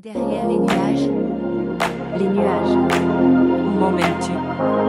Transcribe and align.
Derrière 0.00 0.46
les 0.46 0.58
nuages, 0.60 1.10
les 2.18 2.28
nuages, 2.28 2.70
Où 2.70 3.78
m'emmènes-tu? 3.80 4.30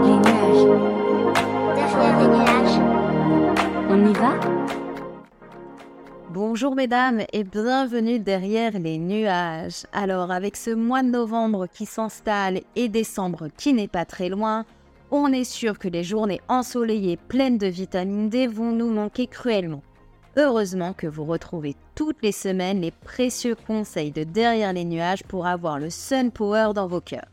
Les 0.03 0.17
nuages. 0.19 0.65
Derrière 1.75 2.19
les 2.19 2.27
nuages, 2.27 2.77
On 3.89 4.05
y 4.07 4.13
va? 4.13 4.39
Bonjour 6.29 6.75
mesdames 6.75 7.21
et 7.33 7.43
bienvenue 7.43 8.19
derrière 8.19 8.77
les 8.77 8.99
nuages. 8.99 9.87
Alors 9.93 10.29
avec 10.29 10.55
ce 10.55 10.69
mois 10.69 11.01
de 11.01 11.07
novembre 11.07 11.65
qui 11.65 11.87
s'installe 11.87 12.61
et 12.75 12.87
décembre 12.87 13.47
qui 13.57 13.73
n'est 13.73 13.87
pas 13.87 14.05
très 14.05 14.29
loin, 14.29 14.63
on 15.09 15.33
est 15.33 15.43
sûr 15.43 15.79
que 15.79 15.87
les 15.87 16.03
journées 16.03 16.41
ensoleillées 16.47 17.17
pleines 17.17 17.57
de 17.57 17.65
vitamine 17.65 18.29
D 18.29 18.45
vont 18.45 18.73
nous 18.73 18.91
manquer 18.91 19.25
cruellement. 19.25 19.81
Heureusement 20.37 20.93
que 20.93 21.07
vous 21.07 21.25
retrouvez 21.25 21.75
toutes 21.95 22.21
les 22.21 22.31
semaines 22.31 22.81
les 22.81 22.91
précieux 22.91 23.55
conseils 23.55 24.11
de 24.11 24.23
derrière 24.23 24.73
les 24.73 24.85
nuages 24.85 25.23
pour 25.23 25.47
avoir 25.47 25.79
le 25.79 25.89
sun 25.89 26.31
power 26.31 26.71
dans 26.73 26.87
vos 26.87 27.01
cœurs. 27.01 27.27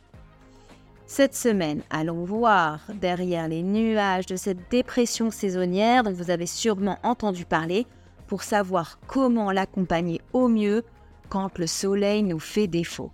Cette 1.07 1.37
semaine, 1.37 1.83
allons 1.91 2.25
voir 2.25 2.81
derrière 3.01 3.47
les 3.47 3.63
nuages 3.63 4.27
de 4.27 4.35
cette 4.35 4.71
dépression 4.71 5.31
saisonnière 5.31 6.03
dont 6.03 6.13
vous 6.13 6.31
avez 6.31 6.47
sûrement 6.47 6.99
entendu 7.05 7.45
parler 7.45 7.87
pour 8.27 8.43
savoir 8.43 8.99
comment 9.07 9.53
l'accompagner 9.53 10.21
au 10.33 10.49
mieux 10.49 10.83
quand 11.29 11.59
le 11.59 11.67
soleil 11.69 12.25
nous 12.25 12.41
fait 12.41 12.67
défaut. 12.67 13.13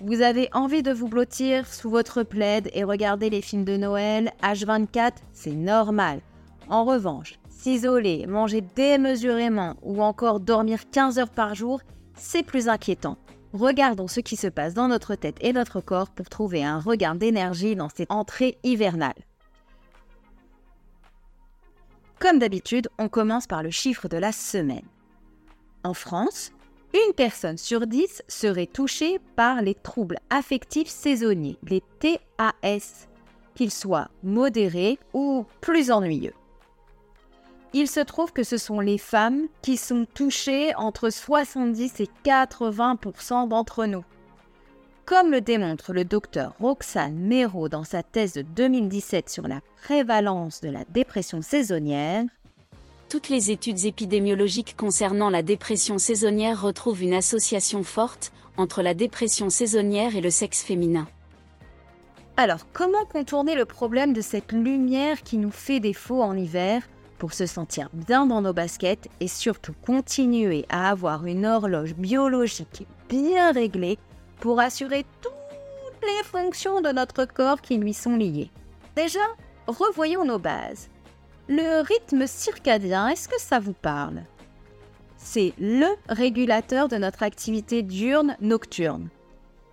Vous 0.00 0.22
avez 0.22 0.48
envie 0.52 0.82
de 0.82 0.92
vous 0.92 1.08
blottir 1.08 1.66
sous 1.66 1.90
votre 1.90 2.22
plaid 2.22 2.70
et 2.72 2.84
regarder 2.84 3.30
les 3.30 3.42
films 3.42 3.64
de 3.64 3.76
Noël 3.76 4.32
H24, 4.42 5.12
c'est 5.32 5.52
normal. 5.52 6.20
En 6.68 6.84
revanche, 6.84 7.38
s'isoler, 7.48 8.26
manger 8.26 8.60
démesurément 8.60 9.76
ou 9.82 10.02
encore 10.02 10.40
dormir 10.40 10.90
15 10.90 11.18
heures 11.18 11.30
par 11.30 11.54
jour, 11.54 11.80
c'est 12.14 12.42
plus 12.42 12.68
inquiétant. 12.68 13.16
Regardons 13.54 14.08
ce 14.08 14.20
qui 14.20 14.36
se 14.36 14.48
passe 14.48 14.74
dans 14.74 14.88
notre 14.88 15.14
tête 15.14 15.38
et 15.40 15.54
notre 15.54 15.80
corps 15.80 16.10
pour 16.10 16.28
trouver 16.28 16.62
un 16.62 16.78
regain 16.78 17.14
d'énergie 17.14 17.74
dans 17.74 17.88
cette 17.88 18.10
entrée 18.10 18.58
hivernale. 18.62 19.14
Comme 22.18 22.38
d'habitude, 22.38 22.88
on 22.98 23.08
commence 23.08 23.46
par 23.46 23.62
le 23.62 23.70
chiffre 23.70 24.08
de 24.08 24.18
la 24.18 24.32
semaine. 24.32 24.84
En 25.84 25.94
France, 25.94 26.52
une 26.92 27.14
personne 27.14 27.56
sur 27.56 27.86
dix 27.86 28.22
serait 28.28 28.66
touchée 28.66 29.20
par 29.36 29.62
les 29.62 29.74
troubles 29.74 30.18
affectifs 30.28 30.88
saisonniers, 30.88 31.58
les 31.62 31.82
TAS, 32.00 33.08
qu'ils 33.54 33.70
soient 33.70 34.08
modérés 34.22 34.98
ou 35.14 35.46
plus 35.60 35.90
ennuyeux. 35.90 36.34
Il 37.74 37.88
se 37.88 38.00
trouve 38.00 38.32
que 38.32 38.44
ce 38.44 38.56
sont 38.56 38.80
les 38.80 38.96
femmes 38.96 39.46
qui 39.60 39.76
sont 39.76 40.06
touchées 40.14 40.74
entre 40.76 41.10
70 41.10 42.00
et 42.00 42.08
80% 42.24 43.48
d'entre 43.48 43.84
nous. 43.84 44.04
Comme 45.04 45.30
le 45.30 45.40
démontre 45.40 45.92
le 45.92 46.04
docteur 46.04 46.54
Roxane 46.60 47.16
Méraud 47.16 47.68
dans 47.68 47.84
sa 47.84 48.02
thèse 48.02 48.34
de 48.34 48.42
2017 48.42 49.28
sur 49.28 49.48
la 49.48 49.60
prévalence 49.82 50.60
de 50.60 50.68
la 50.70 50.84
dépression 50.84 51.42
saisonnière, 51.42 52.24
Toutes 53.08 53.30
les 53.30 53.50
études 53.50 53.86
épidémiologiques 53.86 54.76
concernant 54.76 55.30
la 55.30 55.42
dépression 55.42 55.96
saisonnière 55.96 56.60
retrouvent 56.60 57.02
une 57.02 57.14
association 57.14 57.82
forte 57.82 58.32
entre 58.58 58.82
la 58.82 58.92
dépression 58.92 59.48
saisonnière 59.48 60.14
et 60.14 60.20
le 60.20 60.28
sexe 60.28 60.62
féminin. 60.62 61.08
Alors, 62.36 62.66
comment 62.74 63.06
contourner 63.06 63.54
le 63.54 63.64
problème 63.64 64.12
de 64.12 64.20
cette 64.20 64.52
lumière 64.52 65.22
qui 65.22 65.38
nous 65.38 65.50
fait 65.50 65.80
défaut 65.80 66.22
en 66.22 66.36
hiver 66.36 66.82
pour 67.18 67.32
se 67.32 67.46
sentir 67.46 67.88
bien 67.92 68.26
dans 68.26 68.40
nos 68.40 68.52
baskets 68.52 69.08
et 69.20 69.28
surtout 69.28 69.74
continuer 69.84 70.64
à 70.68 70.90
avoir 70.90 71.26
une 71.26 71.46
horloge 71.46 71.94
biologique 71.94 72.86
bien 73.08 73.52
réglée 73.52 73.98
pour 74.40 74.60
assurer 74.60 75.04
toutes 75.20 75.32
les 76.02 76.24
fonctions 76.24 76.80
de 76.80 76.90
notre 76.90 77.24
corps 77.24 77.60
qui 77.60 77.76
lui 77.76 77.92
sont 77.92 78.16
liées 78.16 78.50
Déjà, 78.98 79.20
revoyons 79.68 80.24
nos 80.24 80.40
bases. 80.40 80.88
Le 81.48 81.82
rythme 81.82 82.26
circadien, 82.26 83.06
est-ce 83.06 83.28
que 83.28 83.40
ça 83.40 83.60
vous 83.60 83.72
parle? 83.72 84.24
C'est 85.16 85.54
le 85.58 85.86
régulateur 86.08 86.88
de 86.88 86.96
notre 86.96 87.22
activité 87.22 87.82
diurne-nocturne. 87.82 89.08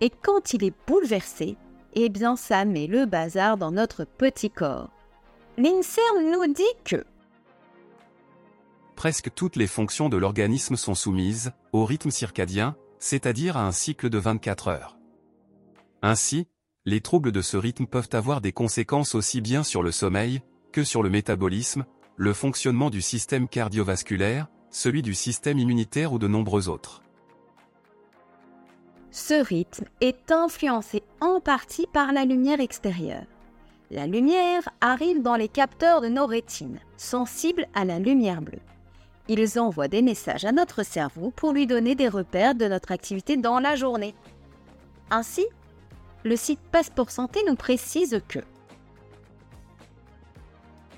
Et 0.00 0.10
quand 0.10 0.54
il 0.54 0.62
est 0.62 0.74
bouleversé, 0.86 1.56
eh 1.94 2.08
bien 2.08 2.36
ça 2.36 2.64
met 2.64 2.86
le 2.86 3.04
bazar 3.04 3.56
dans 3.56 3.72
notre 3.72 4.04
petit 4.04 4.50
corps. 4.50 4.90
L'INSERM 5.58 6.30
nous 6.30 6.52
dit 6.52 6.62
que 6.84 7.04
Presque 8.96 9.32
toutes 9.34 9.56
les 9.56 9.66
fonctions 9.66 10.08
de 10.08 10.16
l'organisme 10.16 10.74
sont 10.74 10.94
soumises 10.94 11.52
au 11.72 11.84
rythme 11.84 12.10
circadien, 12.10 12.76
c'est-à-dire 12.98 13.58
à 13.58 13.66
un 13.66 13.72
cycle 13.72 14.08
de 14.08 14.18
24 14.18 14.68
heures. 14.68 14.98
Ainsi, 16.02 16.48
les 16.86 17.02
troubles 17.02 17.30
de 17.30 17.42
ce 17.42 17.58
rythme 17.58 17.86
peuvent 17.86 18.08
avoir 18.12 18.40
des 18.40 18.52
conséquences 18.52 19.14
aussi 19.14 19.42
bien 19.42 19.62
sur 19.62 19.82
le 19.82 19.92
sommeil 19.92 20.40
que 20.72 20.82
sur 20.82 21.02
le 21.02 21.10
métabolisme, 21.10 21.84
le 22.16 22.32
fonctionnement 22.32 22.88
du 22.88 23.02
système 23.02 23.48
cardiovasculaire, 23.48 24.48
celui 24.70 25.02
du 25.02 25.14
système 25.14 25.58
immunitaire 25.58 26.12
ou 26.12 26.18
de 26.18 26.26
nombreux 26.26 26.68
autres. 26.68 27.02
ce 29.10 29.34
rythme 29.42 29.86
est 30.02 30.30
influencé 30.30 31.02
en 31.20 31.40
partie 31.40 31.86
par 31.92 32.12
la 32.12 32.26
lumière 32.26 32.60
extérieure. 32.60 33.24
La 33.90 34.06
lumière 34.06 34.68
arrive 34.82 35.22
dans 35.22 35.36
les 35.36 35.48
capteurs 35.48 36.02
de 36.02 36.08
nos 36.08 36.26
rétines, 36.26 36.80
sensibles 36.98 37.66
à 37.74 37.86
la 37.86 37.98
lumière 37.98 38.42
bleue. 38.42 38.60
Ils 39.28 39.58
envoient 39.58 39.88
des 39.88 40.02
messages 40.02 40.44
à 40.44 40.52
notre 40.52 40.84
cerveau 40.84 41.32
pour 41.34 41.52
lui 41.52 41.66
donner 41.66 41.94
des 41.94 42.08
repères 42.08 42.54
de 42.54 42.66
notre 42.66 42.92
activité 42.92 43.36
dans 43.36 43.58
la 43.58 43.74
journée. 43.74 44.14
Ainsi, 45.10 45.46
le 46.24 46.36
site 46.36 46.60
Passeport 46.70 47.10
Santé 47.10 47.40
nous 47.46 47.56
précise 47.56 48.20
que 48.28 48.38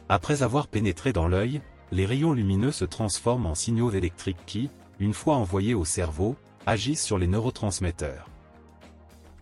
Après 0.09 0.43
avoir 0.43 0.67
pénétré 0.67 1.13
dans 1.13 1.29
l'œil, 1.29 1.61
les 1.91 2.07
rayons 2.07 2.33
lumineux 2.33 2.73
se 2.73 2.85
transforment 2.85 3.47
en 3.47 3.55
signaux 3.55 3.91
électriques 3.91 4.45
qui, 4.47 4.71
une 5.01 5.15
fois 5.15 5.37
envoyés 5.37 5.75
au 5.75 5.85
cerveau, 5.85 6.37
agissent 6.67 7.05
sur 7.05 7.19
les 7.19 7.27
neurotransmetteurs. 7.27 8.29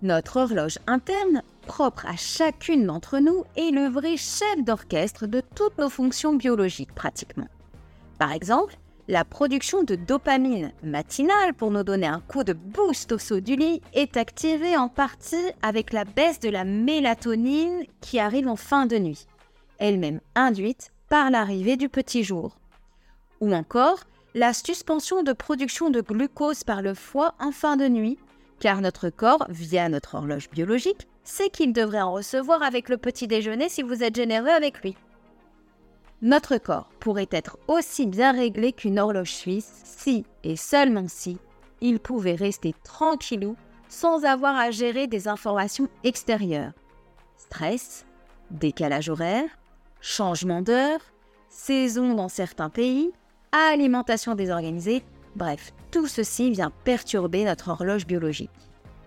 Notre 0.02 0.36
horloge 0.38 0.78
interne, 0.86 1.42
propre 1.66 2.06
à 2.06 2.16
chacune 2.16 2.86
d'entre 2.86 3.18
nous, 3.18 3.44
est 3.56 3.72
le 3.72 3.88
vrai 3.88 4.16
chef 4.16 4.62
d'orchestre 4.64 5.26
de 5.26 5.42
toutes 5.54 5.78
nos 5.78 5.88
fonctions 5.88 6.34
biologiques 6.34 6.94
pratiquement. 6.94 7.48
Par 8.18 8.32
exemple, 8.32 8.76
la 9.08 9.24
production 9.24 9.82
de 9.84 9.94
dopamine 9.94 10.72
matinale 10.82 11.54
pour 11.54 11.70
nous 11.70 11.84
donner 11.84 12.06
un 12.06 12.20
coup 12.20 12.44
de 12.44 12.54
boost 12.54 13.12
au 13.12 13.18
saut 13.18 13.40
du 13.40 13.54
lit 13.54 13.80
est 13.92 14.16
activée 14.16 14.76
en 14.76 14.88
partie 14.88 15.52
avec 15.62 15.92
la 15.92 16.04
baisse 16.04 16.40
de 16.40 16.48
la 16.48 16.64
mélatonine 16.64 17.84
qui 18.00 18.18
arrive 18.18 18.48
en 18.48 18.56
fin 18.56 18.86
de 18.86 18.98
nuit, 18.98 19.26
elle-même 19.78 20.20
induite 20.34 20.90
par 21.08 21.30
l'arrivée 21.30 21.76
du 21.76 21.88
petit 21.88 22.24
jour. 22.24 22.56
Ou 23.40 23.52
encore, 23.54 24.00
la 24.34 24.52
suspension 24.52 25.22
de 25.22 25.32
production 25.32 25.90
de 25.90 26.00
glucose 26.00 26.64
par 26.64 26.82
le 26.82 26.94
foie 26.94 27.34
en 27.38 27.52
fin 27.52 27.76
de 27.76 27.86
nuit, 27.86 28.18
car 28.58 28.80
notre 28.80 29.10
corps, 29.10 29.46
via 29.48 29.88
notre 29.88 30.16
horloge 30.16 30.50
biologique, 30.50 31.06
sait 31.22 31.50
qu'il 31.50 31.72
devrait 31.72 32.00
en 32.00 32.12
recevoir 32.12 32.62
avec 32.62 32.88
le 32.88 32.96
petit 32.96 33.28
déjeuner 33.28 33.68
si 33.68 33.82
vous 33.82 34.02
êtes 34.02 34.16
généreux 34.16 34.48
avec 34.48 34.82
lui. 34.82 34.96
Notre 36.22 36.56
corps 36.56 36.88
pourrait 36.98 37.28
être 37.30 37.58
aussi 37.68 38.06
bien 38.06 38.32
réglé 38.32 38.72
qu'une 38.72 38.98
horloge 38.98 39.32
suisse 39.32 39.82
si, 39.84 40.24
et 40.44 40.56
seulement 40.56 41.08
si, 41.08 41.38
il 41.82 42.00
pouvait 42.00 42.34
rester 42.34 42.74
tranquillou 42.84 43.54
sans 43.88 44.24
avoir 44.24 44.56
à 44.56 44.70
gérer 44.70 45.06
des 45.06 45.28
informations 45.28 45.88
extérieures. 46.04 46.72
Stress, 47.36 48.06
décalage 48.50 49.10
horaire, 49.10 49.48
changement 50.00 50.62
d'heure, 50.62 51.00
saison 51.48 52.14
dans 52.14 52.28
certains 52.28 52.70
pays, 52.70 53.12
alimentation 53.52 54.34
désorganisée, 54.34 55.04
bref, 55.36 55.72
tout 55.90 56.06
ceci 56.06 56.50
vient 56.50 56.72
perturber 56.84 57.44
notre 57.44 57.68
horloge 57.68 58.06
biologique. 58.06 58.50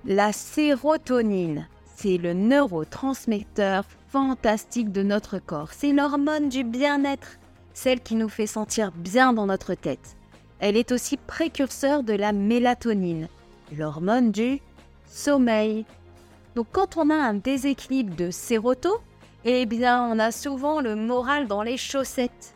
La 0.05 0.31
sérotonine, 0.31 1.67
c'est 2.01 2.17
le 2.17 2.33
neurotransmetteur 2.33 3.83
fantastique 4.07 4.93
de 4.93 5.03
notre 5.03 5.37
corps. 5.37 5.73
C'est 5.73 5.91
l'hormone 5.91 6.47
du 6.47 6.63
bien-être, 6.63 7.39
celle 7.73 7.99
qui 7.99 8.15
nous 8.15 8.29
fait 8.29 8.47
sentir 8.47 8.93
bien 8.93 9.33
dans 9.33 9.47
notre 9.47 9.73
tête. 9.73 10.15
Elle 10.59 10.77
est 10.77 10.93
aussi 10.93 11.17
précurseur 11.17 12.03
de 12.03 12.13
la 12.13 12.31
mélatonine, 12.31 13.27
l'hormone 13.77 14.31
du 14.31 14.61
sommeil. 15.09 15.85
Donc 16.55 16.67
quand 16.71 16.95
on 16.95 17.09
a 17.09 17.15
un 17.15 17.33
déséquilibre 17.33 18.15
de 18.15 18.31
séroto, 18.31 19.01
eh 19.43 19.65
bien 19.65 20.01
on 20.01 20.19
a 20.19 20.31
souvent 20.31 20.79
le 20.79 20.95
moral 20.95 21.47
dans 21.47 21.63
les 21.63 21.77
chaussettes. 21.77 22.53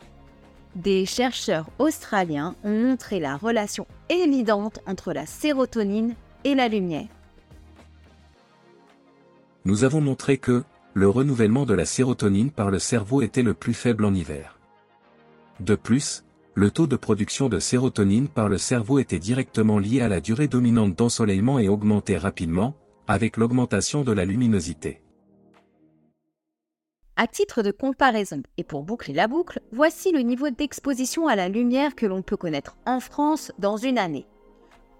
Des 0.74 1.04
chercheurs 1.04 1.68
australiens 1.78 2.54
ont 2.64 2.70
montré 2.70 3.20
la 3.20 3.36
relation 3.36 3.86
évidente 4.08 4.80
entre 4.86 5.12
la 5.12 5.26
sérotonine 5.26 6.14
et 6.44 6.54
la 6.54 6.68
lumière. 6.68 7.13
Nous 9.66 9.84
avons 9.84 10.02
montré 10.02 10.36
que, 10.36 10.62
le 10.92 11.08
renouvellement 11.08 11.64
de 11.64 11.72
la 11.72 11.86
sérotonine 11.86 12.50
par 12.50 12.70
le 12.70 12.78
cerveau 12.78 13.22
était 13.22 13.42
le 13.42 13.54
plus 13.54 13.72
faible 13.72 14.04
en 14.04 14.12
hiver. 14.12 14.58
De 15.60 15.74
plus, 15.74 16.22
le 16.54 16.70
taux 16.70 16.86
de 16.86 16.96
production 16.96 17.48
de 17.48 17.58
sérotonine 17.58 18.28
par 18.28 18.50
le 18.50 18.58
cerveau 18.58 18.98
était 18.98 19.18
directement 19.18 19.78
lié 19.78 20.02
à 20.02 20.08
la 20.08 20.20
durée 20.20 20.48
dominante 20.48 20.94
d'ensoleillement 20.94 21.58
et 21.58 21.68
augmentait 21.68 22.18
rapidement, 22.18 22.74
avec 23.08 23.38
l'augmentation 23.38 24.04
de 24.04 24.12
la 24.12 24.26
luminosité. 24.26 25.00
À 27.16 27.26
titre 27.26 27.62
de 27.62 27.70
comparaison, 27.70 28.42
et 28.58 28.64
pour 28.64 28.82
boucler 28.82 29.14
la 29.14 29.28
boucle, 29.28 29.60
voici 29.72 30.12
le 30.12 30.20
niveau 30.20 30.50
d'exposition 30.50 31.26
à 31.26 31.36
la 31.36 31.48
lumière 31.48 31.94
que 31.94 32.06
l'on 32.06 32.22
peut 32.22 32.36
connaître 32.36 32.76
en 32.86 33.00
France 33.00 33.50
dans 33.58 33.78
une 33.78 33.98
année. 33.98 34.26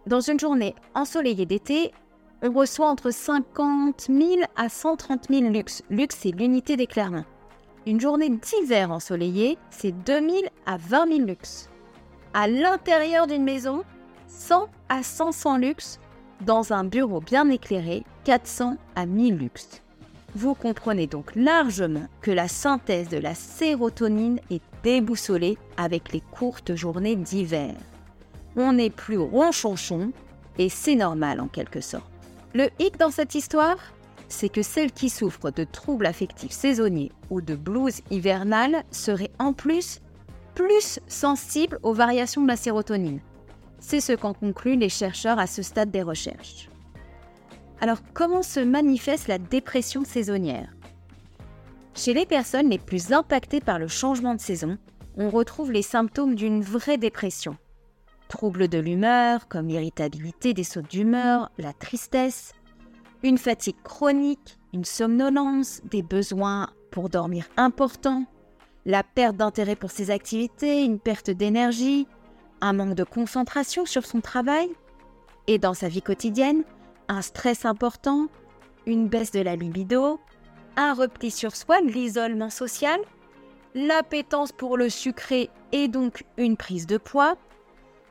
Dans 0.06 0.20
une 0.20 0.40
journée 0.40 0.74
ensoleillée 0.94 1.46
d'été, 1.46 1.92
on 2.44 2.52
reçoit 2.52 2.88
entre 2.88 3.10
50 3.10 4.08
000 4.10 4.42
à 4.54 4.68
130 4.68 5.28
000 5.30 5.50
lux. 5.50 5.82
Lux, 5.88 6.14
c'est 6.14 6.30
l'unité 6.30 6.76
d'éclairement. 6.76 7.24
Une 7.86 8.00
journée 8.00 8.28
d'hiver 8.28 8.90
ensoleillée, 8.90 9.56
c'est 9.70 9.92
2 9.92 10.20
000 10.20 10.30
à 10.66 10.76
20 10.76 11.08
000 11.08 11.26
lux. 11.26 11.70
À 12.34 12.46
l'intérieur 12.46 13.26
d'une 13.26 13.44
maison, 13.44 13.82
100 14.28 14.68
à 14.90 15.02
500 15.02 15.56
lux. 15.56 15.98
Dans 16.42 16.74
un 16.74 16.84
bureau 16.84 17.20
bien 17.20 17.48
éclairé, 17.48 18.04
400 18.24 18.76
à 18.94 19.06
1000 19.06 19.36
lux. 19.36 19.82
Vous 20.34 20.54
comprenez 20.54 21.06
donc 21.06 21.34
largement 21.36 22.08
que 22.20 22.30
la 22.30 22.48
synthèse 22.48 23.08
de 23.08 23.18
la 23.18 23.34
sérotonine 23.34 24.40
est 24.50 24.62
déboussolée 24.82 25.56
avec 25.78 26.12
les 26.12 26.20
courtes 26.20 26.74
journées 26.74 27.16
d'hiver. 27.16 27.74
On 28.56 28.74
n'est 28.74 28.90
plus 28.90 29.18
ronchonchon 29.18 30.12
et 30.58 30.68
c'est 30.68 30.96
normal 30.96 31.40
en 31.40 31.48
quelque 31.48 31.80
sorte. 31.80 32.13
Le 32.54 32.68
hic 32.78 32.98
dans 32.98 33.10
cette 33.10 33.34
histoire, 33.34 33.76
c'est 34.28 34.48
que 34.48 34.62
celles 34.62 34.92
qui 34.92 35.10
souffrent 35.10 35.50
de 35.50 35.64
troubles 35.64 36.06
affectifs 36.06 36.52
saisonniers 36.52 37.10
ou 37.28 37.40
de 37.40 37.56
blues 37.56 38.00
hivernales 38.10 38.84
seraient 38.92 39.32
en 39.40 39.52
plus 39.52 40.00
plus 40.54 41.00
sensibles 41.08 41.80
aux 41.82 41.92
variations 41.92 42.42
de 42.42 42.46
la 42.48 42.56
sérotonine. 42.56 43.20
C'est 43.80 44.00
ce 44.00 44.12
qu'en 44.12 44.34
concluent 44.34 44.76
les 44.76 44.88
chercheurs 44.88 45.40
à 45.40 45.48
ce 45.48 45.62
stade 45.62 45.90
des 45.90 46.02
recherches. 46.02 46.68
Alors, 47.80 47.98
comment 48.14 48.42
se 48.44 48.60
manifeste 48.60 49.26
la 49.26 49.38
dépression 49.38 50.04
saisonnière? 50.04 50.72
Chez 51.94 52.14
les 52.14 52.24
personnes 52.24 52.70
les 52.70 52.78
plus 52.78 53.12
impactées 53.12 53.60
par 53.60 53.80
le 53.80 53.88
changement 53.88 54.34
de 54.34 54.40
saison, 54.40 54.78
on 55.16 55.28
retrouve 55.28 55.72
les 55.72 55.82
symptômes 55.82 56.36
d'une 56.36 56.62
vraie 56.62 56.98
dépression. 56.98 57.56
Troubles 58.34 58.66
de 58.66 58.78
l'humeur, 58.78 59.46
comme 59.46 59.68
l'irritabilité, 59.68 60.54
des 60.54 60.64
sautes 60.64 60.90
d'humeur, 60.90 61.52
la 61.56 61.72
tristesse, 61.72 62.52
une 63.22 63.38
fatigue 63.38 63.80
chronique, 63.84 64.58
une 64.72 64.84
somnolence, 64.84 65.80
des 65.84 66.02
besoins 66.02 66.70
pour 66.90 67.08
dormir 67.10 67.46
importants, 67.56 68.24
la 68.86 69.04
perte 69.04 69.36
d'intérêt 69.36 69.76
pour 69.76 69.92
ses 69.92 70.10
activités, 70.10 70.82
une 70.82 70.98
perte 70.98 71.30
d'énergie, 71.30 72.08
un 72.60 72.72
manque 72.72 72.96
de 72.96 73.04
concentration 73.04 73.86
sur 73.86 74.04
son 74.04 74.20
travail 74.20 74.68
et 75.46 75.60
dans 75.60 75.74
sa 75.74 75.86
vie 75.86 76.02
quotidienne, 76.02 76.64
un 77.06 77.22
stress 77.22 77.64
important, 77.64 78.26
une 78.84 79.06
baisse 79.06 79.30
de 79.30 79.42
la 79.42 79.54
libido, 79.54 80.18
un 80.76 80.92
repli 80.92 81.30
sur 81.30 81.54
soi, 81.54 81.80
l'isolement 81.82 82.50
social, 82.50 82.98
l'appétence 83.76 84.50
pour 84.50 84.76
le 84.76 84.88
sucré 84.88 85.50
et 85.70 85.86
donc 85.86 86.24
une 86.36 86.56
prise 86.56 86.88
de 86.88 86.98
poids, 86.98 87.36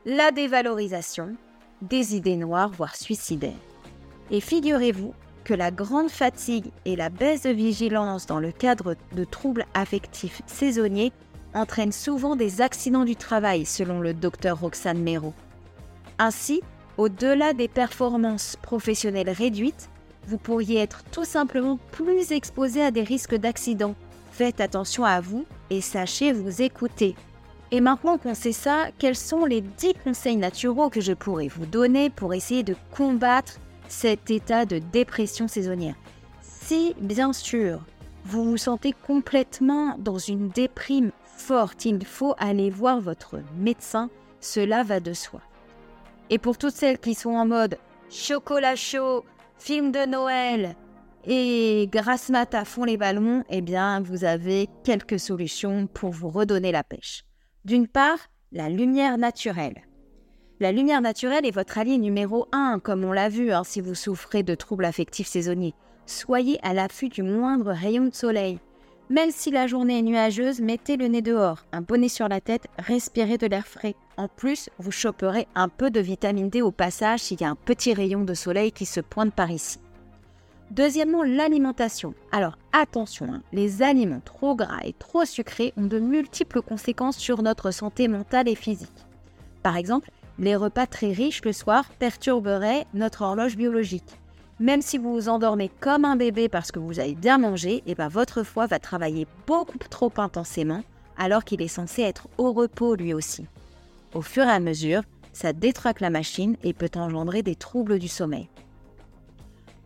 la 0.05 0.31
dévalorisation, 0.31 1.35
des 1.81 2.15
idées 2.15 2.35
noires 2.35 2.69
voire 2.69 2.95
suicidaires. 2.95 3.51
Et 4.31 4.41
figurez-vous 4.41 5.13
que 5.45 5.53
la 5.53 5.71
grande 5.71 6.09
fatigue 6.09 6.71
et 6.85 6.95
la 6.95 7.09
baisse 7.09 7.43
de 7.43 7.51
vigilance 7.51 8.25
dans 8.25 8.39
le 8.39 8.51
cadre 8.51 8.95
de 9.13 9.23
troubles 9.23 9.65
affectifs 9.73 10.41
saisonniers 10.45 11.13
entraînent 11.53 11.93
souvent 11.93 12.35
des 12.35 12.61
accidents 12.61 13.05
du 13.05 13.15
travail 13.15 13.65
selon 13.65 14.01
le 14.01 14.13
docteur 14.13 14.59
Roxane 14.59 15.01
Mero. 15.01 15.33
Ainsi, 16.19 16.61
au-delà 16.97 17.53
des 17.53 17.67
performances 17.67 18.57
professionnelles 18.61 19.29
réduites, 19.29 19.89
vous 20.27 20.37
pourriez 20.37 20.79
être 20.79 21.03
tout 21.11 21.25
simplement 21.25 21.77
plus 21.91 22.31
exposé 22.31 22.81
à 22.81 22.91
des 22.91 23.03
risques 23.03 23.35
d'accident. 23.35 23.95
Faites 24.31 24.61
attention 24.61 25.05
à 25.05 25.21
vous 25.21 25.45
et 25.69 25.81
sachez 25.81 26.33
vous 26.33 26.61
écouter. 26.61 27.15
Et 27.73 27.81
maintenant 27.81 28.19
qu'on 28.19 28.35
sait 28.35 28.51
ça, 28.51 28.89
quels 28.99 29.15
sont 29.15 29.45
les 29.45 29.61
10 29.61 29.95
conseils 30.03 30.35
naturels 30.35 30.91
que 30.91 31.01
je 31.01 31.11
pourrais 31.11 31.47
vous 31.47 31.65
donner 31.65 32.11
pour 32.11 32.35
essayer 32.35 32.61
de 32.61 32.75
combattre 32.95 33.59
cet 33.87 34.29
état 34.29 34.65
de 34.65 34.77
dépression 34.77 35.47
saisonnière? 35.47 35.95
Si, 36.43 36.93
bien 37.01 37.33
sûr, 37.33 37.79
vous 38.25 38.43
vous 38.43 38.57
sentez 38.57 38.93
complètement 39.07 39.97
dans 39.97 40.19
une 40.19 40.49
déprime 40.49 41.09
forte, 41.25 41.85
il 41.85 42.05
faut 42.05 42.35
aller 42.37 42.69
voir 42.69 43.01
votre 43.01 43.41
médecin, 43.57 44.11
cela 44.39 44.83
va 44.83 44.99
de 44.99 45.13
soi. 45.13 45.41
Et 46.29 46.37
pour 46.37 46.59
toutes 46.59 46.75
celles 46.75 46.99
qui 46.99 47.15
sont 47.15 47.31
en 47.31 47.47
mode 47.47 47.79
chocolat 48.07 48.75
chaud, 48.75 49.25
film 49.57 49.91
de 49.91 50.05
Noël 50.05 50.75
et 51.25 51.89
grasse 51.91 52.29
mat 52.29 52.53
à 52.53 52.65
fond 52.65 52.83
les 52.83 52.97
ballons, 52.97 53.43
eh 53.49 53.61
bien, 53.61 53.99
vous 53.99 54.25
avez 54.25 54.69
quelques 54.83 55.19
solutions 55.19 55.87
pour 55.87 56.11
vous 56.11 56.29
redonner 56.29 56.71
la 56.71 56.83
pêche. 56.83 57.23
D'une 57.65 57.87
part, 57.87 58.17
la 58.51 58.67
lumière 58.67 59.17
naturelle. 59.17 59.83
La 60.59 60.73
lumière 60.73 60.99
naturelle 60.99 61.45
est 61.45 61.55
votre 61.55 61.77
allié 61.77 61.97
numéro 61.97 62.45
1, 62.51 62.79
comme 62.83 63.05
on 63.05 63.13
l'a 63.13 63.29
vu 63.29 63.53
hein, 63.53 63.63
si 63.63 63.79
vous 63.79 63.95
souffrez 63.95 64.43
de 64.43 64.53
troubles 64.53 64.83
affectifs 64.83 65.29
saisonniers. 65.29 65.73
Soyez 66.05 66.59
à 66.61 66.73
l'affût 66.73 67.07
du 67.07 67.23
moindre 67.23 67.71
rayon 67.71 68.07
de 68.07 68.13
soleil. 68.13 68.59
Même 69.09 69.31
si 69.31 69.49
la 69.49 69.67
journée 69.67 69.99
est 69.99 70.01
nuageuse, 70.01 70.59
mettez 70.59 70.97
le 70.97 71.07
nez 71.07 71.21
dehors, 71.21 71.65
un 71.71 71.79
bonnet 71.79 72.09
sur 72.09 72.27
la 72.27 72.41
tête, 72.41 72.67
respirez 72.79 73.37
de 73.37 73.47
l'air 73.47 73.65
frais. 73.65 73.95
En 74.17 74.27
plus, 74.27 74.69
vous 74.77 74.91
choperez 74.91 75.47
un 75.55 75.69
peu 75.69 75.89
de 75.89 76.01
vitamine 76.01 76.49
D 76.49 76.61
au 76.61 76.71
passage 76.71 77.21
s'il 77.21 77.39
y 77.39 77.45
a 77.45 77.49
un 77.49 77.55
petit 77.55 77.93
rayon 77.93 78.25
de 78.25 78.33
soleil 78.33 78.73
qui 78.73 78.85
se 78.85 78.99
pointe 78.99 79.33
par 79.33 79.51
ici. 79.51 79.79
Deuxièmement, 80.69 81.23
l'alimentation. 81.23 82.13
Alors 82.33 82.57
attention, 82.73 83.27
hein, 83.31 83.41
les 83.53 83.81
aliments 83.81 84.21
trop 84.25 84.55
gras 84.55 84.81
et 84.83 84.93
trop 84.93 85.23
sucrés 85.23 85.73
ont 85.77 85.85
de 85.85 85.99
multiples 85.99 86.61
conséquences 86.61 87.17
sur 87.17 87.41
notre 87.41 87.71
santé 87.71 88.07
mentale 88.07 88.49
et 88.49 88.55
physique. 88.55 88.89
Par 89.61 89.77
exemple, 89.77 90.11
les 90.39 90.55
repas 90.55 90.87
très 90.87 91.11
riches 91.11 91.45
le 91.45 91.53
soir 91.53 91.85
perturberaient 91.99 92.85
notre 92.93 93.21
horloge 93.21 93.55
biologique. 93.55 94.19
Même 94.59 94.81
si 94.81 94.97
vous 94.97 95.13
vous 95.13 95.29
endormez 95.29 95.69
comme 95.79 96.05
un 96.05 96.15
bébé 96.15 96.49
parce 96.49 96.71
que 96.71 96.79
vous 96.79 96.99
avez 96.99 97.15
bien 97.15 97.37
mangé, 97.37 97.75
et 97.75 97.83
eh 97.87 97.95
ben 97.95 98.07
votre 98.07 98.43
foie 98.43 98.67
va 98.67 98.79
travailler 98.79 99.27
beaucoup 99.47 99.77
trop 99.77 100.11
intensément 100.17 100.83
alors 101.17 101.43
qu'il 101.43 101.61
est 101.61 101.67
censé 101.67 102.01
être 102.01 102.27
au 102.37 102.51
repos 102.51 102.95
lui 102.95 103.13
aussi. 103.13 103.45
Au 104.13 104.21
fur 104.21 104.43
et 104.43 104.51
à 104.51 104.59
mesure, 104.59 105.03
ça 105.31 105.53
détraque 105.53 105.99
la 105.99 106.09
machine 106.09 106.55
et 106.63 106.73
peut 106.73 106.91
engendrer 106.95 107.41
des 107.41 107.55
troubles 107.55 107.99
du 107.99 108.07
sommeil. 108.07 108.49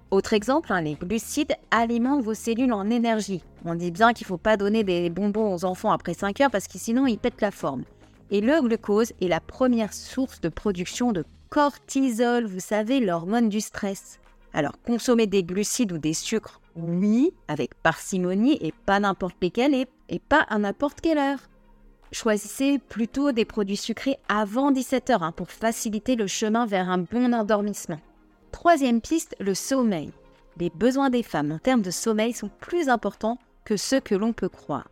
Autre 0.09 0.31
exemple, 0.31 0.71
hein, 0.71 0.79
les 0.79 0.95
glucides 0.95 1.55
alimentent 1.69 2.23
vos 2.23 2.33
cellules 2.33 2.71
en 2.71 2.89
énergie. 2.89 3.43
On 3.65 3.75
dit 3.75 3.91
bien 3.91 4.13
qu'il 4.13 4.23
ne 4.23 4.29
faut 4.29 4.37
pas 4.37 4.55
donner 4.55 4.85
des 4.85 5.09
bonbons 5.09 5.53
aux 5.53 5.65
enfants 5.65 5.91
après 5.91 6.13
5 6.13 6.39
heures 6.39 6.51
parce 6.51 6.69
que 6.69 6.77
sinon 6.77 7.07
ils 7.07 7.17
pètent 7.17 7.41
la 7.41 7.51
forme. 7.51 7.83
Et 8.31 8.39
le 8.39 8.61
glucose 8.61 9.11
est 9.21 9.27
la 9.27 9.41
première 9.41 9.93
source 9.93 10.39
de 10.39 10.47
production 10.47 11.11
de 11.11 11.25
cortisol, 11.49 12.45
vous 12.45 12.61
savez, 12.61 13.01
l'hormone 13.01 13.49
du 13.49 13.59
stress. 13.59 14.19
Alors 14.53 14.81
consommer 14.85 15.27
des 15.27 15.43
glucides 15.43 15.91
ou 15.91 15.97
des 15.97 16.13
sucres, 16.13 16.61
oui, 16.77 17.33
avec 17.49 17.75
parcimonie 17.75 18.57
et 18.61 18.73
pas 18.85 19.01
n'importe 19.01 19.35
lesquels 19.41 19.73
et, 19.73 20.19
pas 20.19 20.45
à 20.47 20.57
n'importe 20.57 21.01
quelle 21.01 21.17
heure. 21.17 21.39
Choisissez 22.13 22.79
plutôt 22.79 23.33
des 23.33 23.43
produits 23.43 23.75
sucrés 23.75 24.17
avant 24.29 24.71
17h 24.71 25.17
hein, 25.21 25.33
pour 25.33 25.51
faciliter 25.51 26.15
le 26.15 26.27
chemin 26.27 26.65
vers 26.65 26.89
un 26.89 26.99
bon 26.99 27.33
endormissement. 27.33 27.99
Troisième 28.59 29.01
piste, 29.01 29.35
le 29.39 29.53
sommeil. 29.53 30.09
Les 30.59 30.71
besoins 30.71 31.11
des 31.11 31.21
femmes 31.21 31.51
en 31.51 31.59
termes 31.59 31.83
de 31.83 31.91
sommeil 31.91 32.33
sont 32.33 32.49
plus 32.59 32.89
importants 32.89 33.37
que 33.65 33.77
ceux 33.77 33.99
que 33.99 34.15
l'on 34.15 34.33
peut 34.33 34.49
croire. 34.49 34.89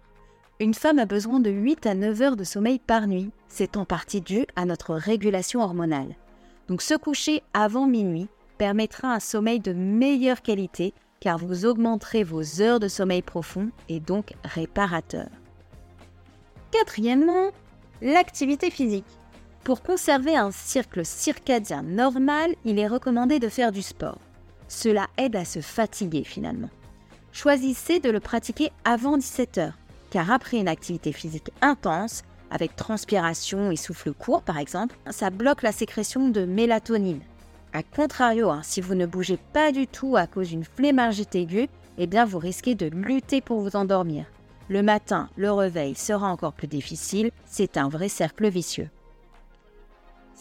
Une 0.59 0.75
femme 0.75 0.99
a 0.99 1.07
besoin 1.07 1.39
de 1.39 1.49
8 1.49 1.87
à 1.87 1.95
9 1.95 2.21
heures 2.21 2.35
de 2.35 2.43
sommeil 2.43 2.77
par 2.77 3.07
nuit. 3.07 3.31
C'est 3.47 3.75
en 3.75 3.83
partie 3.83 4.21
dû 4.21 4.45
à 4.55 4.65
notre 4.65 4.93
régulation 4.93 5.61
hormonale. 5.61 6.15
Donc 6.67 6.83
se 6.83 6.93
coucher 6.93 7.41
avant 7.55 7.87
minuit 7.87 8.27
permettra 8.59 9.11
un 9.11 9.19
sommeil 9.19 9.59
de 9.59 9.73
meilleure 9.73 10.43
qualité 10.43 10.93
car 11.19 11.39
vous 11.39 11.65
augmenterez 11.65 12.23
vos 12.23 12.61
heures 12.61 12.79
de 12.79 12.87
sommeil 12.87 13.23
profond 13.23 13.71
et 13.89 13.99
donc 13.99 14.33
réparateur. 14.43 15.29
Quatrièmement, 16.69 17.49
l'activité 18.03 18.69
physique. 18.69 19.05
Pour 19.65 19.81
conserver 19.81 20.37
un 20.37 20.51
cycle 20.51 21.03
circadien 21.03 21.81
normal, 21.81 22.53
il 22.65 22.77
est 22.77 22.87
recommandé 22.87 23.39
de 23.39 23.49
faire 23.49 23.71
du 23.71 23.81
sport. 23.81 24.19
Cela 24.67 25.07
aide 25.17 25.35
à 25.35 25.43
se 25.43 25.59
fatiguer 25.59 26.23
finalement. 26.23 26.69
Choisissez 27.31 27.99
de 27.99 28.11
le 28.11 28.19
pratiquer 28.19 28.71
avant 28.83 29.17
17 29.17 29.57
heures, 29.57 29.77
car 30.11 30.29
après 30.29 30.57
une 30.57 30.67
activité 30.67 31.11
physique 31.11 31.49
intense, 31.63 32.21
avec 32.51 32.75
transpiration 32.75 33.71
et 33.71 33.75
souffle 33.75 34.13
court 34.13 34.43
par 34.43 34.59
exemple, 34.59 34.95
ça 35.09 35.31
bloque 35.31 35.63
la 35.63 35.71
sécrétion 35.71 36.29
de 36.29 36.45
mélatonine. 36.45 37.21
A 37.73 37.81
contrario, 37.81 38.51
hein, 38.51 38.61
si 38.61 38.81
vous 38.81 38.93
ne 38.93 39.07
bougez 39.07 39.39
pas 39.51 39.71
du 39.71 39.87
tout 39.87 40.15
à 40.15 40.27
cause 40.27 40.49
d'une 40.49 40.63
flémargite 40.63 41.33
aiguë, 41.33 41.69
eh 41.97 42.05
bien 42.05 42.25
vous 42.25 42.37
risquez 42.37 42.75
de 42.75 42.85
lutter 42.85 43.41
pour 43.41 43.61
vous 43.61 43.75
endormir. 43.75 44.25
Le 44.69 44.83
matin, 44.83 45.27
le 45.35 45.51
réveil 45.51 45.95
sera 45.95 46.29
encore 46.31 46.53
plus 46.53 46.67
difficile, 46.67 47.31
c'est 47.47 47.77
un 47.77 47.89
vrai 47.89 48.09
cercle 48.09 48.47
vicieux. 48.47 48.89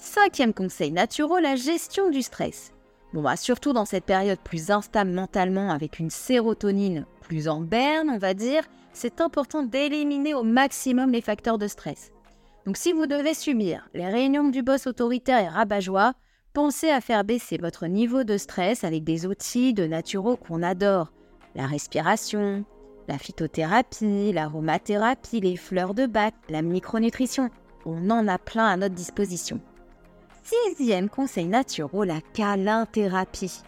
Cinquième 0.04 0.52
conseil 0.52 0.92
naturel, 0.92 1.44
la 1.44 1.56
gestion 1.56 2.10
du 2.10 2.20
stress. 2.20 2.74
Bon, 3.14 3.22
bah, 3.22 3.36
surtout 3.36 3.72
dans 3.72 3.86
cette 3.86 4.04
période 4.04 4.38
plus 4.38 4.70
instable 4.70 5.10
mentalement 5.10 5.70
avec 5.70 5.98
une 5.98 6.10
sérotonine 6.10 7.06
plus 7.22 7.48
en 7.48 7.62
berne, 7.62 8.10
on 8.10 8.18
va 8.18 8.34
dire, 8.34 8.64
c'est 8.92 9.22
important 9.22 9.62
d'éliminer 9.62 10.34
au 10.34 10.42
maximum 10.42 11.10
les 11.10 11.22
facteurs 11.22 11.56
de 11.56 11.66
stress. 11.66 12.12
Donc 12.66 12.76
si 12.76 12.92
vous 12.92 13.06
devez 13.06 13.32
subir 13.32 13.88
les 13.94 14.06
réunions 14.06 14.50
du 14.50 14.62
boss 14.62 14.86
autoritaire 14.86 15.40
et 15.40 15.48
rabat-joie, 15.48 16.12
pensez 16.52 16.90
à 16.90 17.00
faire 17.00 17.24
baisser 17.24 17.56
votre 17.56 17.86
niveau 17.86 18.24
de 18.24 18.36
stress 18.36 18.84
avec 18.84 19.04
des 19.04 19.24
outils 19.24 19.72
de 19.72 19.86
naturaux 19.86 20.36
qu'on 20.36 20.62
adore. 20.62 21.14
La 21.54 21.66
respiration, 21.66 22.66
la 23.08 23.16
phytothérapie, 23.16 24.32
l'aromathérapie, 24.34 25.40
les 25.40 25.56
fleurs 25.56 25.94
de 25.94 26.04
bac, 26.04 26.34
la 26.50 26.60
micronutrition. 26.60 27.48
On 27.86 28.10
en 28.10 28.28
a 28.28 28.36
plein 28.36 28.66
à 28.66 28.76
notre 28.76 28.94
disposition. 28.94 29.62
Sixième 30.44 31.08
conseil 31.08 31.46
naturel, 31.46 32.08
la 32.08 32.20
câlin-thérapie. 32.34 33.62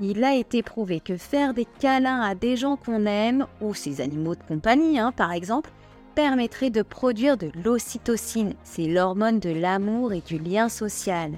Il 0.00 0.24
a 0.24 0.34
été 0.34 0.62
prouvé 0.62 0.98
que 0.98 1.18
faire 1.18 1.52
des 1.52 1.66
câlins 1.66 2.22
à 2.22 2.34
des 2.34 2.56
gens 2.56 2.76
qu'on 2.76 3.04
aime, 3.04 3.46
ou 3.60 3.74
ses 3.74 4.00
animaux 4.00 4.34
de 4.34 4.42
compagnie 4.42 4.98
hein, 4.98 5.12
par 5.12 5.32
exemple, 5.32 5.70
permettrait 6.14 6.70
de 6.70 6.80
produire 6.80 7.36
de 7.36 7.50
l'ocytocine. 7.62 8.54
C'est 8.64 8.86
l'hormone 8.86 9.40
de 9.40 9.50
l'amour 9.50 10.14
et 10.14 10.22
du 10.22 10.38
lien 10.38 10.70
social. 10.70 11.32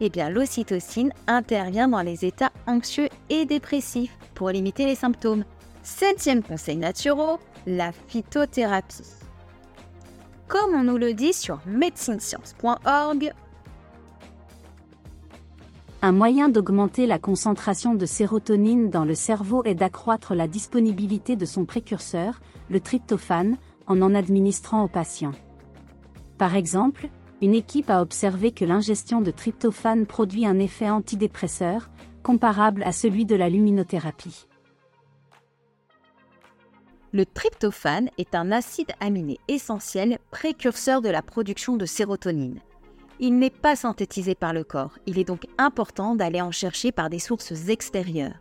Eh 0.00 0.10
bien, 0.10 0.30
l'ocytocine 0.30 1.12
intervient 1.28 1.86
dans 1.86 2.02
les 2.02 2.24
états 2.24 2.50
anxieux 2.66 3.08
et 3.30 3.44
dépressifs 3.44 4.18
pour 4.34 4.50
limiter 4.50 4.84
les 4.84 4.96
symptômes. 4.96 5.44
Septième 5.84 6.42
conseil 6.42 6.76
naturel, 6.76 7.36
la 7.68 7.92
phytothérapie. 8.08 9.04
Comme 10.48 10.74
on 10.74 10.82
nous 10.82 10.98
le 10.98 11.14
dit 11.14 11.32
sur 11.32 11.60
médecinesciences.org, 11.66 13.32
Un 16.04 16.12
moyen 16.12 16.50
d'augmenter 16.50 17.06
la 17.06 17.18
concentration 17.18 17.94
de 17.94 18.04
sérotonine 18.04 18.90
dans 18.90 19.06
le 19.06 19.14
cerveau 19.14 19.64
est 19.64 19.74
d'accroître 19.74 20.34
la 20.34 20.46
disponibilité 20.46 21.34
de 21.34 21.46
son 21.46 21.64
précurseur, 21.64 22.42
le 22.68 22.78
tryptophane, 22.78 23.56
en 23.86 24.02
en 24.02 24.14
administrant 24.14 24.84
aux 24.84 24.88
patients. 24.88 25.32
Par 26.36 26.56
exemple, 26.56 27.08
une 27.40 27.54
équipe 27.54 27.88
a 27.88 28.02
observé 28.02 28.52
que 28.52 28.66
l'ingestion 28.66 29.22
de 29.22 29.30
tryptophane 29.30 30.04
produit 30.04 30.44
un 30.44 30.58
effet 30.58 30.90
antidépresseur, 30.90 31.88
comparable 32.22 32.82
à 32.82 32.92
celui 32.92 33.24
de 33.24 33.34
la 33.34 33.48
luminothérapie. 33.48 34.46
Le 37.12 37.24
tryptophane 37.24 38.10
est 38.18 38.34
un 38.34 38.52
acide 38.52 38.92
aminé 39.00 39.38
essentiel 39.48 40.18
précurseur 40.30 41.00
de 41.00 41.08
la 41.08 41.22
production 41.22 41.78
de 41.78 41.86
sérotonine. 41.86 42.60
Il 43.20 43.38
n'est 43.38 43.50
pas 43.50 43.76
synthétisé 43.76 44.34
par 44.34 44.52
le 44.52 44.64
corps, 44.64 44.98
il 45.06 45.18
est 45.18 45.24
donc 45.24 45.46
important 45.56 46.16
d'aller 46.16 46.40
en 46.40 46.50
chercher 46.50 46.90
par 46.90 47.10
des 47.10 47.20
sources 47.20 47.68
extérieures. 47.68 48.40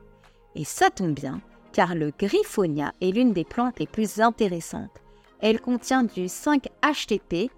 Et 0.56 0.66
ça 0.66 0.90
tombe 0.90 1.14
bien, 1.14 1.42
car 1.74 1.96
le 1.96 2.12
griffonia 2.18 2.94
est 3.02 3.12
l'une 3.12 3.34
des 3.34 3.44
plantes 3.44 3.80
les 3.80 3.88
plus 3.88 4.20
intéressantes. 4.20 5.02
Elle 5.40 5.62
contient 5.62 6.04
du 6.04 6.26
5-HTP, 6.26 7.50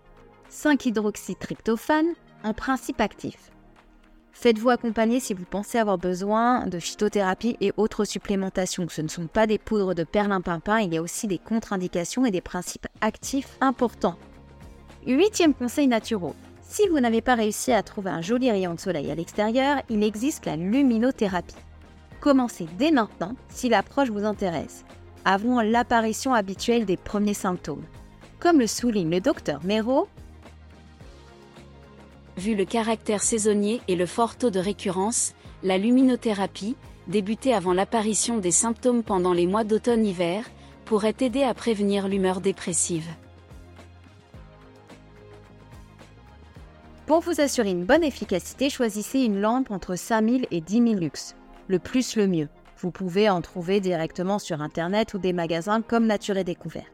5-hydroxytryptophane, 0.51 2.13
en 2.43 2.53
principe 2.53 2.99
actif. 2.99 3.51
Faites-vous 4.33 4.69
accompagner 4.69 5.21
si 5.21 5.33
vous 5.33 5.45
pensez 5.45 5.77
avoir 5.77 5.97
besoin 5.97 6.67
de 6.67 6.79
phytothérapie 6.79 7.55
et 7.61 7.71
autres 7.77 8.03
supplémentations. 8.03 8.87
Ce 8.89 9.01
ne 9.01 9.07
sont 9.07 9.27
pas 9.27 9.47
des 9.47 9.57
poudres 9.57 9.95
de 9.95 10.03
perlimpinpin, 10.03 10.79
il 10.79 10.93
y 10.93 10.97
a 10.97 11.01
aussi 11.01 11.27
des 11.27 11.37
contre-indications 11.37 12.25
et 12.25 12.31
des 12.31 12.41
principes 12.41 12.87
actifs 12.99 13.57
importants. 13.61 14.17
Huitième 15.07 15.53
conseil 15.53 15.87
naturel. 15.87 16.33
Si 16.67 16.87
vous 16.89 16.99
n'avez 16.99 17.21
pas 17.21 17.35
réussi 17.35 17.71
à 17.71 17.83
trouver 17.83 18.09
un 18.09 18.21
joli 18.21 18.51
rayon 18.51 18.73
de 18.73 18.79
soleil 18.79 19.11
à 19.11 19.15
l'extérieur, 19.15 19.81
il 19.89 20.03
existe 20.03 20.45
la 20.45 20.55
luminothérapie. 20.55 21.55
Commencez 22.19 22.67
dès 22.77 22.91
maintenant 22.91 23.35
si 23.49 23.69
l'approche 23.69 24.09
vous 24.09 24.25
intéresse, 24.25 24.83
avant 25.25 25.61
l'apparition 25.61 26.33
habituelle 26.33 26.85
des 26.85 26.97
premiers 26.97 27.33
symptômes. 27.33 27.83
Comme 28.39 28.59
le 28.59 28.67
souligne 28.67 29.09
le 29.09 29.21
docteur 29.21 29.63
Méraud, 29.63 30.07
Vu 32.37 32.53
le 32.53 32.65
caractère 32.65 33.23
saisonnier 33.23 33.79
et 33.87 33.95
le 33.95 34.05
fort 34.05 34.35
taux 34.35 34.49
de 34.49 34.59
récurrence, 34.59 35.33
la 35.63 35.77
luminothérapie, 35.77 36.75
débutée 37.07 37.53
avant 37.53 37.71
l'apparition 37.71 38.39
des 38.39 38.51
symptômes 38.51 39.03
pendant 39.03 39.31
les 39.31 39.47
mois 39.47 39.63
d'automne-hiver, 39.63 40.43
pourrait 40.83 41.15
aider 41.21 41.43
à 41.43 41.53
prévenir 41.53 42.09
l'humeur 42.09 42.41
dépressive. 42.41 43.07
Pour 47.05 47.19
vous 47.19 47.39
assurer 47.39 47.69
une 47.69 47.85
bonne 47.85 48.03
efficacité, 48.03 48.71
choisissez 48.71 49.19
une 49.19 49.39
lampe 49.39 49.69
entre 49.69 49.95
5000 49.95 50.47
et 50.49 50.59
10 50.59 50.73
000 50.73 50.93
lux. 50.95 51.35
Le 51.67 51.77
plus 51.77 52.15
le 52.15 52.25
mieux. 52.25 52.49
Vous 52.79 52.89
pouvez 52.89 53.29
en 53.29 53.41
trouver 53.41 53.79
directement 53.79 54.39
sur 54.39 54.61
Internet 54.61 55.13
ou 55.13 55.19
des 55.19 55.31
magasins 55.31 55.83
comme 55.83 56.07
Nature 56.07 56.37
et 56.37 56.43
Découverte. 56.43 56.87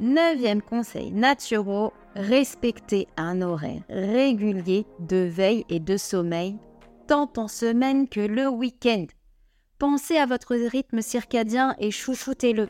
Neuvième 0.00 0.62
conseil 0.62 1.12
naturel, 1.12 1.90
respectez 2.16 3.06
un 3.16 3.40
horaire 3.40 3.82
régulier 3.88 4.84
de 4.98 5.16
veille 5.16 5.64
et 5.68 5.80
de 5.80 5.96
sommeil, 5.96 6.56
tant 7.06 7.30
en 7.36 7.46
semaine 7.46 8.08
que 8.08 8.20
le 8.20 8.48
week-end. 8.48 9.06
Pensez 9.78 10.16
à 10.16 10.26
votre 10.26 10.56
rythme 10.56 11.02
circadien 11.02 11.76
et 11.78 11.92
chouchoutez-le. 11.92 12.68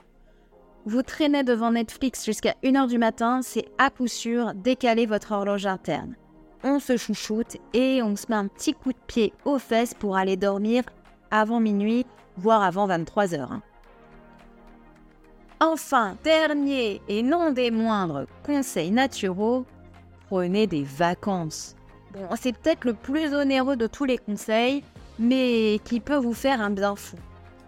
Vous 0.86 1.02
traînez 1.02 1.42
devant 1.42 1.72
Netflix 1.72 2.24
jusqu'à 2.24 2.54
1h 2.62 2.88
du 2.88 2.98
matin, 2.98 3.40
c'est 3.42 3.66
à 3.78 3.90
coup 3.90 4.06
sûr 4.06 4.54
décaler 4.54 5.06
votre 5.06 5.32
horloge 5.32 5.66
interne. 5.66 6.14
On 6.64 6.78
se 6.78 6.96
chouchoute 6.96 7.56
et 7.74 8.02
on 8.02 8.16
se 8.16 8.26
met 8.28 8.36
un 8.36 8.48
petit 8.48 8.74
coup 8.74 8.92
de 8.92 8.98
pied 9.06 9.32
aux 9.44 9.58
fesses 9.58 9.94
pour 9.94 10.16
aller 10.16 10.36
dormir 10.36 10.84
avant 11.30 11.60
minuit, 11.60 12.06
voire 12.36 12.62
avant 12.62 12.88
23h. 12.88 13.60
Enfin, 15.60 16.16
dernier 16.24 17.02
et 17.08 17.22
non 17.22 17.50
des 17.50 17.70
moindres 17.70 18.26
conseils 18.44 18.90
naturaux, 18.90 19.66
prenez 20.28 20.66
des 20.66 20.84
vacances. 20.84 21.74
C'est 22.40 22.56
peut-être 22.56 22.84
le 22.84 22.94
plus 22.94 23.34
onéreux 23.34 23.76
de 23.76 23.86
tous 23.86 24.04
les 24.04 24.18
conseils, 24.18 24.82
mais 25.18 25.80
qui 25.84 26.00
peut 26.00 26.16
vous 26.16 26.32
faire 26.32 26.60
un 26.60 26.70
bien 26.70 26.96
fou. 26.96 27.16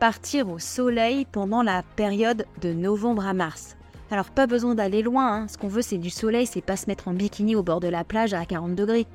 Partir 0.00 0.48
au 0.48 0.58
soleil 0.58 1.26
pendant 1.30 1.62
la 1.62 1.82
période 1.82 2.46
de 2.62 2.72
novembre 2.72 3.26
à 3.26 3.34
mars. 3.34 3.76
Alors 4.10 4.30
pas 4.30 4.46
besoin 4.46 4.74
d'aller 4.74 5.02
loin, 5.02 5.42
hein. 5.42 5.46
ce 5.46 5.58
qu'on 5.58 5.68
veut 5.68 5.82
c'est 5.82 5.98
du 5.98 6.08
soleil, 6.08 6.46
c'est 6.46 6.62
pas 6.62 6.78
se 6.78 6.86
mettre 6.86 7.06
en 7.08 7.12
bikini 7.12 7.54
au 7.54 7.62
bord 7.62 7.80
de 7.80 7.88
la 7.88 8.02
plage 8.02 8.32
à 8.32 8.46
40 8.46 8.74
degrés. 8.74 9.06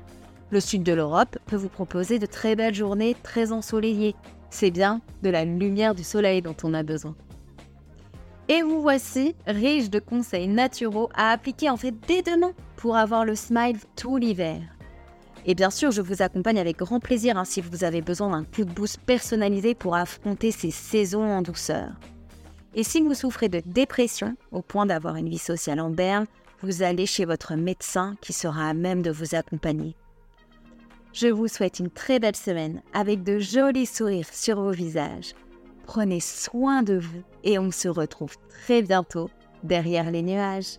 Le 0.50 0.60
sud 0.60 0.84
de 0.84 0.92
l'Europe 0.92 1.38
peut 1.46 1.56
vous 1.56 1.68
proposer 1.68 2.20
de 2.20 2.26
très 2.26 2.54
belles 2.54 2.72
journées 2.72 3.16
très 3.24 3.50
ensoleillées. 3.50 4.14
C'est 4.48 4.70
bien 4.70 5.00
de 5.24 5.28
la 5.28 5.44
lumière 5.44 5.96
du 5.96 6.04
soleil 6.04 6.40
dont 6.40 6.56
on 6.62 6.72
a 6.72 6.84
besoin. 6.84 7.16
Et 8.48 8.62
vous 8.62 8.80
voici 8.80 9.34
riche 9.48 9.90
de 9.90 9.98
conseils 9.98 10.46
naturaux 10.46 11.10
à 11.16 11.32
appliquer 11.32 11.68
en 11.68 11.76
fait 11.76 11.94
dès 12.06 12.22
demain 12.22 12.52
pour 12.76 12.96
avoir 12.96 13.24
le 13.24 13.34
smile 13.34 13.78
tout 13.96 14.18
l'hiver. 14.18 14.75
Et 15.48 15.54
bien 15.54 15.70
sûr, 15.70 15.92
je 15.92 16.02
vous 16.02 16.22
accompagne 16.22 16.58
avec 16.58 16.78
grand 16.78 16.98
plaisir 16.98 17.38
hein, 17.38 17.44
si 17.44 17.60
vous 17.60 17.84
avez 17.84 18.02
besoin 18.02 18.30
d'un 18.30 18.44
coup 18.44 18.64
de 18.64 18.72
boost 18.72 18.98
personnalisé 18.98 19.76
pour 19.76 19.94
affronter 19.94 20.50
ces 20.50 20.72
saisons 20.72 21.22
en 21.22 21.40
douceur. 21.40 21.92
Et 22.74 22.82
si 22.82 23.00
vous 23.00 23.14
souffrez 23.14 23.48
de 23.48 23.62
dépression 23.64 24.36
au 24.50 24.60
point 24.60 24.86
d'avoir 24.86 25.14
une 25.14 25.28
vie 25.28 25.38
sociale 25.38 25.80
en 25.80 25.88
berne, 25.88 26.26
vous 26.62 26.82
allez 26.82 27.06
chez 27.06 27.24
votre 27.24 27.54
médecin 27.54 28.16
qui 28.20 28.32
sera 28.32 28.68
à 28.68 28.74
même 28.74 29.02
de 29.02 29.10
vous 29.12 29.36
accompagner. 29.36 29.94
Je 31.12 31.28
vous 31.28 31.48
souhaite 31.48 31.78
une 31.78 31.90
très 31.90 32.18
belle 32.18 32.36
semaine 32.36 32.82
avec 32.92 33.22
de 33.22 33.38
jolis 33.38 33.86
sourires 33.86 34.28
sur 34.32 34.60
vos 34.60 34.72
visages. 34.72 35.32
Prenez 35.86 36.20
soin 36.20 36.82
de 36.82 36.98
vous 36.98 37.22
et 37.44 37.58
on 37.58 37.70
se 37.70 37.88
retrouve 37.88 38.34
très 38.48 38.82
bientôt 38.82 39.30
derrière 39.62 40.10
les 40.10 40.22
nuages. 40.22 40.78